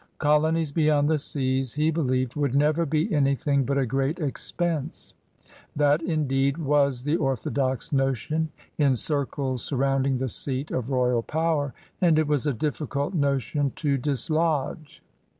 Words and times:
Colonies 0.17 0.71
beyond 0.71 1.07
the 1.11 1.19
seas, 1.19 1.73
he 1.73 1.91
believed, 1.91 2.35
"would 2.35 2.55
never 2.55 2.87
be 2.87 3.13
anything 3.13 3.65
but 3.65 3.77
a 3.77 3.85
great 3.85 4.17
expense." 4.19 5.13
That, 5.75 6.01
indeed, 6.01 6.57
was 6.57 7.03
the 7.03 7.15
orthodox 7.17 7.91
notion 7.93 8.49
in 8.79 8.95
circles 8.95 9.63
surround 9.63 10.07
ing 10.07 10.17
the 10.17 10.27
seat 10.27 10.71
of 10.71 10.89
royal 10.89 11.21
power, 11.21 11.75
and 12.01 12.17
it 12.17 12.25
was 12.25 12.47
a 12.47 12.53
diflScult 12.53 13.13
notion 13.13 13.69
to 13.75 13.99
dislodge. 13.99 15.03